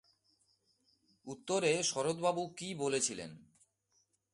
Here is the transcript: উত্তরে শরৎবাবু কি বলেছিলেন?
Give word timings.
উত্তরে 1.27 1.71
শরৎবাবু 1.83 2.43
কি 2.57 2.75
বলেছিলেন? 2.75 3.31